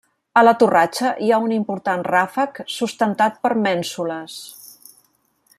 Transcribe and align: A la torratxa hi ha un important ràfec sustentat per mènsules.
A 0.39 0.41
la 0.45 0.53
torratxa 0.61 1.11
hi 1.25 1.29
ha 1.35 1.39
un 1.49 1.53
important 1.59 2.01
ràfec 2.09 2.63
sustentat 2.79 3.41
per 3.47 3.55
mènsules. 3.67 4.43